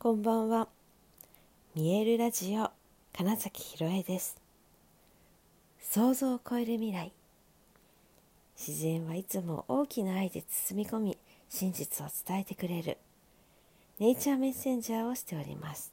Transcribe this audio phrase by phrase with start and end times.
[0.00, 0.68] こんばんは。
[1.74, 2.70] 見えるラジオ
[3.12, 4.40] 金崎ひろえです。
[5.80, 7.12] 想像を超える未来。
[8.56, 12.98] 自然はいつも大きな愛で包み込み、真実を伝えてくれる。
[13.98, 15.92] ネイチャーメッセンジャーをしております。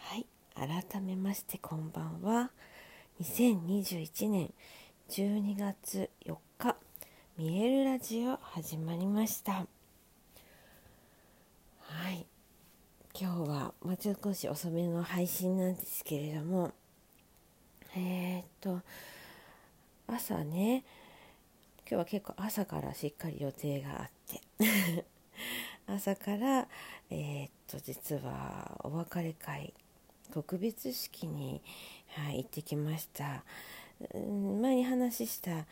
[0.00, 2.50] はい、改めましてこんばんは。
[3.22, 4.52] 2021年
[5.08, 6.76] 12月4日、
[7.38, 9.66] 見えるラジオ始まりました。
[11.98, 12.24] はい。
[13.12, 16.70] 今日は、まあ、少し遅めの配信なんですけれども
[17.96, 18.80] えー、っと
[20.06, 20.84] 朝ね
[21.80, 25.04] 今日は結構朝からしっかり予定があって
[25.88, 26.68] 朝から
[27.10, 29.74] えー、っと実はお別れ会
[30.32, 31.60] 告別式に、
[32.10, 33.42] はい、行ってきました。
[34.60, 35.66] 前に話した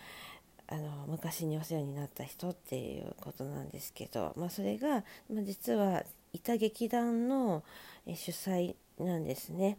[0.68, 6.02] あの昔にお世話になった人っていうことなんですけど、まあ、それが、まあ、実は
[6.36, 7.64] いた劇団の、
[8.06, 9.78] え主催なんですね。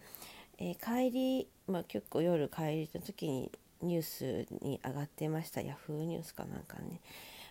[0.57, 3.51] え、帰り、まあ、結構夜帰りの時に
[3.81, 5.61] ニュースに上がってました。
[5.61, 6.99] ヤフーニュースかなんかね。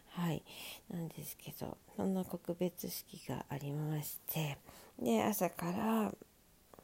[0.08, 0.42] はい。
[0.90, 4.58] なんですけどそんな告別式がありまして。
[4.98, 6.12] で朝から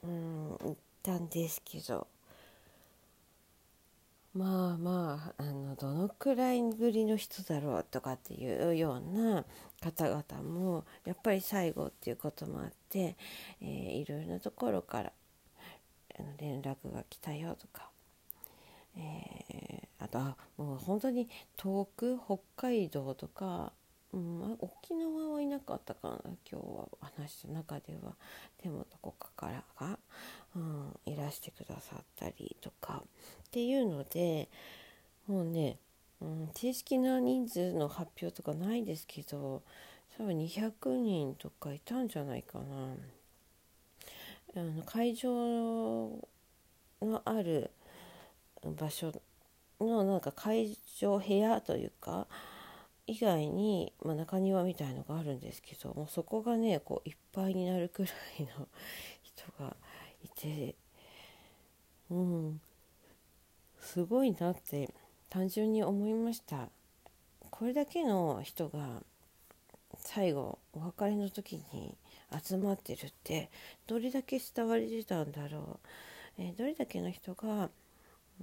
[0.03, 2.07] うん行ったんですけど。
[4.35, 9.45] まあまああのどのくらいぶりの人だろうとかっていうような
[9.83, 13.17] 方々もやっぱり最後っていうこともあって、
[13.61, 15.13] えー、いろいろなところから
[16.19, 17.91] あの連絡が来たよとか、
[18.97, 23.73] えー、あとはもう本当に遠く北海道とか、
[24.15, 26.89] うん、沖縄はいなかったかな今日は
[27.19, 28.15] 話した中では。
[28.63, 29.99] でもどこかからが、
[30.55, 34.49] うん、いらしてくださったりとかっていうので
[35.27, 35.79] もうね、
[36.21, 39.63] うん、正式な人数の発表とかないですけど
[40.19, 42.65] 多分200人とかいたんじゃないかな。
[44.55, 46.11] あの会場
[47.01, 47.71] のある
[48.63, 49.13] 場所
[49.81, 52.27] のなんか会場部屋というか
[53.07, 58.69] 以外に、まあ、中庭みたいのがあるんですけどもうそこがねこういっぱいになるくらいの
[59.23, 59.75] 人が
[60.25, 60.75] いて
[62.11, 62.61] うん
[63.81, 64.91] すごいなって
[65.29, 66.69] 単純に思いました。
[67.51, 69.03] これだけの人が
[69.99, 71.95] 最後お別れの時に
[72.43, 73.51] 集まってるって
[73.87, 75.79] どれだけ慕われてたんだろ
[76.39, 77.69] う、えー、どれだけの人が、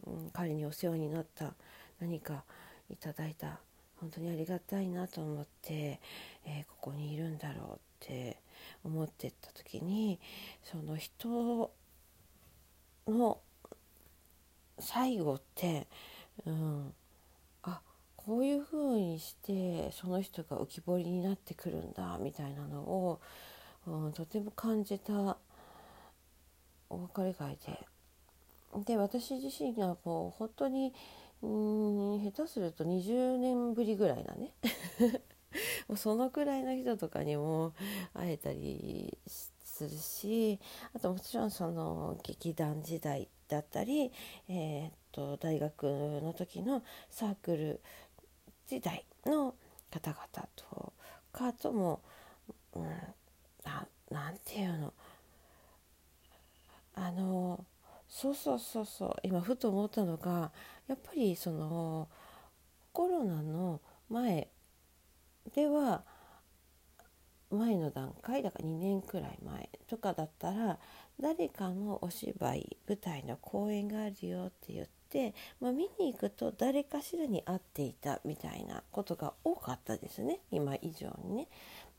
[0.05, 1.53] うん、彼にお世話になった
[1.99, 2.43] 何か
[2.89, 3.59] いただいた
[3.99, 5.99] 本当にありがたいなと思って、
[6.45, 8.37] えー、ここにいるんだろうって
[8.83, 10.19] 思ってった時に
[10.63, 11.71] その人
[13.07, 13.39] の
[14.79, 15.87] 最後って、
[16.45, 16.93] うん、
[17.63, 17.81] あ
[18.15, 23.19] こういうふうにしてその人が浮き彫りになってくるんだみたいなのを、
[23.87, 25.37] うん、とても感じた
[26.89, 27.85] お別れ会で。
[28.85, 30.93] で私自身がもう本当に
[31.41, 34.51] うん下手すると20年ぶりぐらいだね
[35.89, 37.73] もうそのくらいの人とかにも
[38.13, 40.59] 会えたりするし
[40.93, 44.11] あともちろんその劇団時代だったり、
[44.47, 45.83] えー、っと大学
[46.21, 47.81] の時のサークル
[48.67, 49.55] 時代の
[49.89, 50.93] 方々と
[51.33, 52.01] かとも、
[52.75, 52.83] うん、
[53.65, 54.93] ななんていうの
[56.93, 57.65] あの
[58.07, 60.51] そうそうそうそう今ふと思ったのが
[60.87, 62.07] やっぱりその
[62.91, 63.81] コロナの
[65.59, 66.03] では
[67.51, 70.79] 前の段階だから2年くらい前とかだったら
[71.19, 81.47] 誰かのお芝居舞台の公演があるよって言って、まあ、見に行くと誰かしらに会っていたみたいなことが多かったですね今以上にね。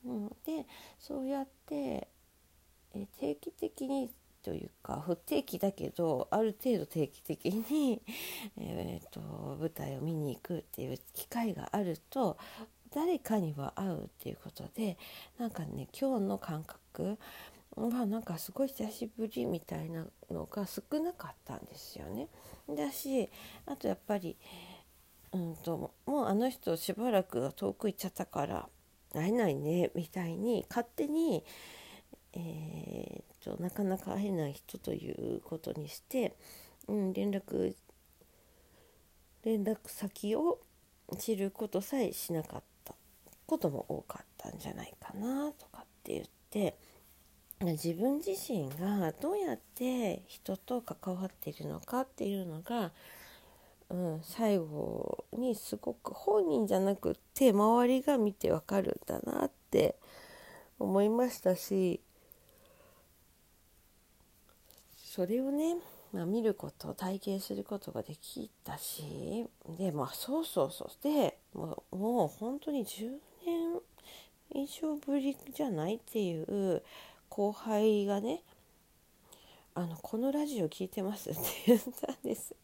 [0.07, 0.67] うん、で
[0.99, 2.09] そうやって
[2.95, 4.11] え定期的に
[4.43, 8.01] というか不定期だけどある程度定期的に、
[8.57, 9.21] えーと、
[9.61, 12.39] 舞台を見に行くっていう機会があると
[12.95, 14.99] 誰かには会うっていうことで
[15.39, 17.19] なんかね今日の感覚
[17.77, 22.29] はなんかすごい久しぶりみたいなのが少なかったんですよね。
[22.69, 23.31] だし
[23.67, 24.37] あとやっぱり、
[25.33, 28.69] うんと、もうあの人しばらく遠く行っちゃったから
[29.15, 31.45] 会えないねみたいに勝手に、
[32.33, 36.37] えーと、なかなか会えない人ということにして、
[36.89, 37.75] うん、連絡
[39.45, 40.61] 連絡先を
[41.19, 42.70] 知ることさえしなかった
[43.51, 46.77] ことも多かったんじゃないかなとかって言って
[47.63, 52.93] 自分自身がどうやって人と関わっているのかっていうのが、
[53.91, 59.97] うん、最後にすごく本人じゃなくて周りが見てわかるんだなって
[60.79, 62.01] 思いましたし
[64.97, 65.75] それをね、
[66.13, 69.45] まあ、見ること体験することができたし
[69.77, 70.89] でまあそうそうそう。
[71.03, 73.30] でもうもう本当に10年
[74.53, 76.83] 以上ぶりじゃないっていう
[77.29, 78.43] 後輩がね
[79.75, 82.55] あのこのラジオ聞いてますって言ったんです。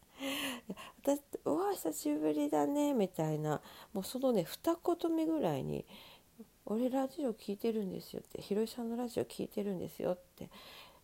[1.02, 3.60] 私うわ久しぶりだねみたいな
[3.92, 5.84] もうそのね二言目ぐらいに
[6.66, 10.48] 「俺ラジオ聞いてるんですよ」って「ひろしさんのラジオ聞いてるんですよ」って、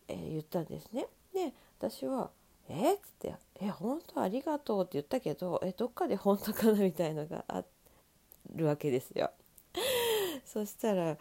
[0.07, 1.07] えー、言ったんですね。
[1.33, 2.31] で私は
[2.67, 2.95] 「え？
[2.95, 7.63] っ?」って「え本当ありがとう」って言ったけど「えどっかで本当かな?」みたいのがあ
[8.53, 9.31] るわけですよ。
[10.53, 11.17] そしたら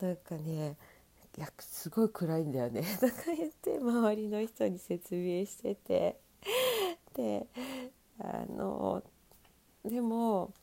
[0.00, 0.78] なんかね
[1.36, 2.82] いやすごい暗いんだよね。
[2.98, 6.18] とか言って周りの人に説明してて。
[7.14, 7.46] で
[8.18, 9.02] あの
[9.84, 10.54] でも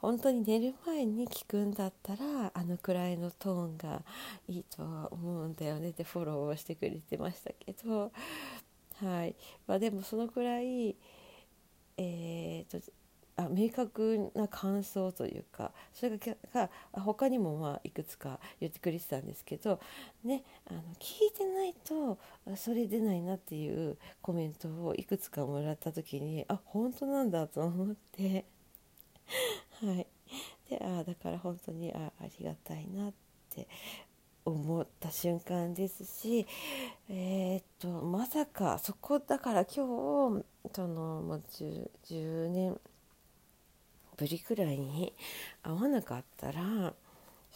[0.00, 4.02] 本当に寝る前に聞くんだったらあのくらいのトーンが
[4.48, 5.90] いいとは思うんだよね。
[5.90, 8.10] ってフォローをしてくれてましたけど。
[8.96, 9.36] はい。
[9.66, 10.96] まあでもそのくらい
[11.96, 12.80] えーと
[13.36, 19.80] あ明確な感想というかそれが他にもまあいくつか言ってくれてたんですけど、
[20.22, 22.18] ね、あの聞いてないと
[22.56, 28.44] それ出ないなっていうコメントをいくつかもらった時にあ本当なんだと思って。
[29.84, 30.06] はい。
[30.70, 33.12] であだから本当にあありがたいなっ
[33.50, 33.68] て
[34.44, 36.46] 思った瞬間ですし、
[37.08, 40.44] えー、っとまさかそこだから今日
[40.74, 42.80] そのもう 10, 10年
[44.16, 45.12] ぶりくらいに
[45.62, 46.94] 会わなかったら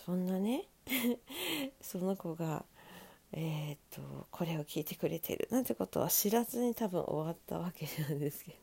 [0.04, 0.64] そんなね
[1.80, 2.64] その子が、
[3.32, 8.56] えー、っとこれを聞いてくれてるなんてことは知らずに多分終わったわけなんですけ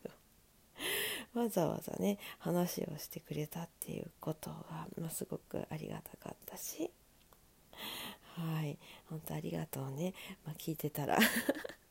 [1.34, 6.92] ど わざわざね話をしてくれたっていうことが、まあ、すごくありがたかったし
[8.36, 8.78] はい
[9.10, 10.14] 本当ありがとうね、
[10.46, 11.18] まあ、聞いてたら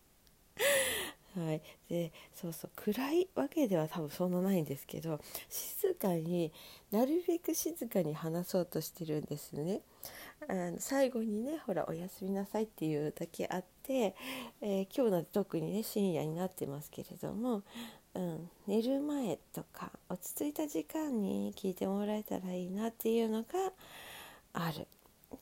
[1.36, 6.52] はい、でそうそう暗いわけでは多分そんなないんですけど静かに
[6.92, 9.80] なるべく静かに話そうとしてるんですね。
[10.48, 14.14] あの最後にねほら「おやすみなさい」っていうだけあって、
[14.60, 17.62] えー、今日なんて特にね深夜になってますけれども、
[18.14, 23.72] うん、寝る前とか落ち着いた時間に聞いてもらえたらいいなっていうのが
[24.52, 24.86] ある。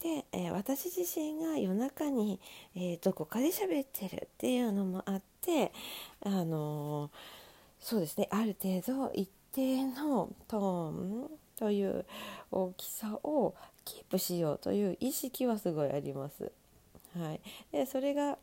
[0.00, 2.40] で、えー、私自身が夜中に、
[2.74, 5.31] えー、どこかで喋ってるっていうのもあって
[6.24, 7.10] あの、
[7.80, 12.04] そうですねある程度一定のトーンという
[12.50, 13.54] 大きさを
[13.84, 16.52] キープしようという意識はすごいあります。
[17.18, 17.40] はい、
[17.72, 18.38] でそれが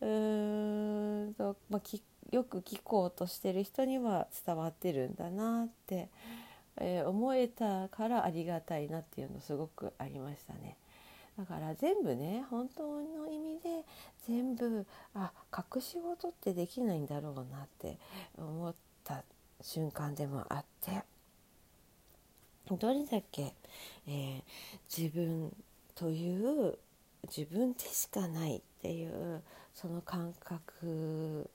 [0.00, 6.08] うーんと、まあ、よく聞こうとしてる人には伝わってるんだなって、
[6.78, 10.76] えー、思えたからありがたいなっていうのすごくありましたね。
[11.38, 13.84] だから全部ね本当の意味で
[14.26, 17.98] 全部あ隠し事ってできないんだろうなって
[18.38, 18.74] 思っ
[19.04, 19.22] た
[19.60, 21.02] 瞬間でもあって
[22.74, 23.54] どれだけ、
[24.08, 24.42] えー、
[24.88, 25.54] 自分
[25.94, 26.78] という
[27.28, 29.42] 自分でしかないっていう
[29.74, 31.48] その感覚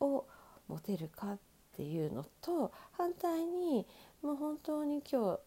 [0.00, 0.24] を
[0.68, 1.38] 持てるかっ
[1.76, 3.86] ていうのと反対に
[4.22, 5.38] もう本当に今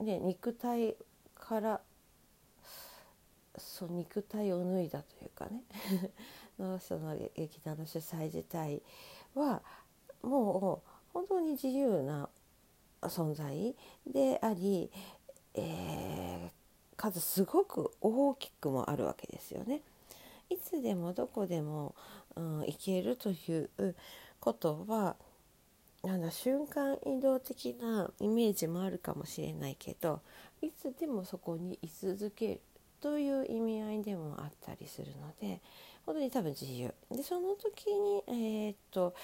[0.00, 0.96] 日、ね、肉体
[1.34, 1.80] から
[3.74, 5.64] そう肉体を脱いだというかね
[6.60, 8.80] の その劇団の主催自体
[9.34, 9.62] は
[10.22, 12.28] もう本当に自由な
[13.02, 13.74] 存在
[14.06, 14.92] であり、
[15.54, 19.82] えー、数すごく大きくもあるわけですよね。
[20.48, 21.96] いつでもどこでも、
[22.36, 23.96] うん、行けるという
[24.38, 25.16] ことは
[26.04, 30.20] なんだ瞬間移動的なイメージもあるかもしれないけど
[30.62, 32.60] いつでもそこに居続ける
[33.04, 35.60] という意味合いでもあったりするので
[36.06, 39.14] 本当に多分自由でその時にえー、っと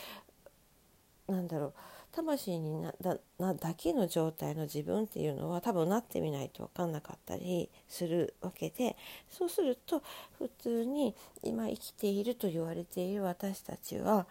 [1.27, 1.73] なんだろう
[2.13, 8.97] 魂になだなだけの状態の自分っていうのは多分なってみないと分かんなかったりするわけで
[9.31, 10.03] そうすると
[10.37, 14.27] 普通に今生きていると言われている私たちは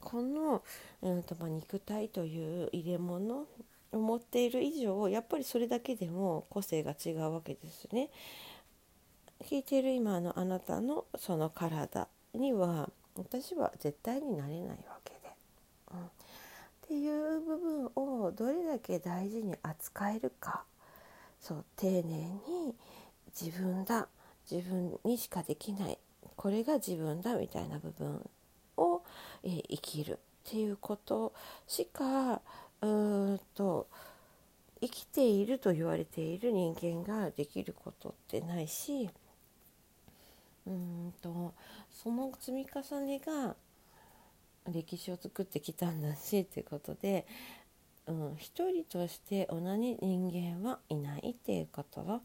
[0.00, 0.62] この、
[1.02, 3.46] うんとまあ、肉体という入れ物
[3.90, 8.10] を持っている以上やっぱりそれだけでも個性が違うわけですね。
[9.44, 15.18] 聞いてる今のあなたのその体には私は絶対になれないわけで、
[15.92, 16.02] うん、っ
[16.88, 20.64] ていう部分をどれだけ大事に扱えるか。
[21.40, 22.74] そう丁寧に
[23.38, 24.08] 自分だ
[24.50, 25.98] 自分にしかできない。
[26.36, 28.26] これが自分だみたいな部分
[28.78, 29.02] を、
[29.42, 30.16] えー、生きるっ
[30.50, 31.34] ていうこと
[31.68, 32.40] しか
[32.80, 33.88] うーんと
[34.80, 39.10] 生きていると言われている人間ができることってないし
[40.66, 41.54] うんと
[41.90, 43.56] その積み重ねが
[44.72, 47.26] 歴史を作ってきたんだしっていうことで、
[48.06, 52.22] うん、一人として同じ人間はいないっていうこと。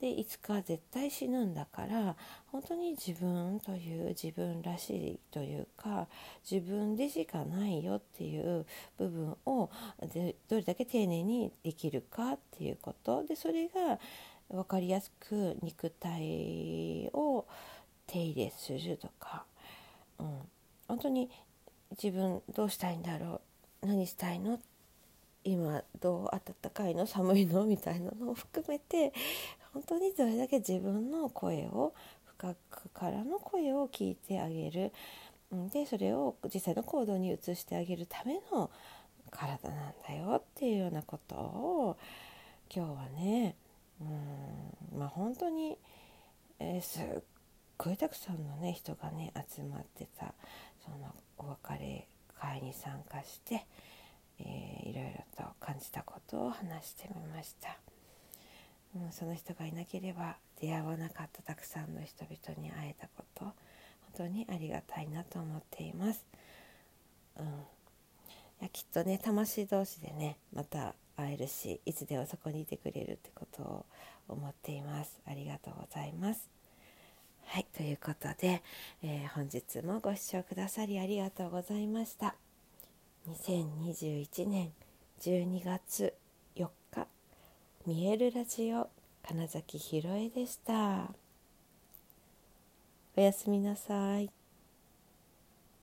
[0.00, 2.16] でいつか絶対死ぬんだから
[2.50, 6.08] 本当に自分という自分らしいというか
[6.50, 8.64] 自分でしかないよっていう
[8.96, 9.70] 部分を
[10.14, 13.24] でどれだけ丁寧にできるかっていうこと。
[13.24, 13.98] でそれが
[14.48, 17.46] 分かりやすく肉体を
[18.10, 19.44] 手入れするとか、
[20.18, 20.26] うん、
[20.88, 21.30] 本当に
[21.90, 23.40] 自分どうしたいんだろ
[23.82, 24.58] う何したいの？
[25.44, 27.06] 今どう暖かいの？
[27.06, 27.64] 寒いの？
[27.64, 29.12] みたいなのを含めて
[29.72, 31.94] 本当にどれだけ自分の声を
[32.26, 34.92] 深くからの声を聞いてあげる。
[35.72, 38.70] でそれを実際の行動に移してあげるための
[39.30, 41.96] 体なんだよっていうようなことを
[42.74, 43.56] 今日はね
[44.00, 44.98] うん。
[44.98, 45.76] まあ本当に、
[46.58, 47.22] えー、すっ
[47.82, 50.34] ごいたくさんのね人がね集まってた
[50.84, 52.06] そのお別れ
[52.38, 53.64] 会に参加して、
[54.38, 57.78] えー、いろいろと感じたことを話してみました。
[58.94, 63.54] もう、その人がいなければ出会わなかったたくさんの人々に会えたこと本
[64.16, 66.24] 当にありがたいなと思っています。
[67.38, 67.48] うん、い
[68.62, 73.86] やきっとね魂同士でねまた会えるしいつでもそこにいてくれるってことを
[74.28, 75.18] 思っています。
[75.26, 76.59] ありがとうございます。
[77.52, 78.62] はいということで、
[79.02, 82.36] えー、本日もご視聴くださりありがとうございました。
[83.28, 84.70] 2021年
[85.20, 86.14] 12月
[86.54, 87.08] 4日
[87.88, 88.88] 見えるラジオ
[89.26, 91.08] 金崎ひろえでした。
[93.16, 94.39] おやすみなさい。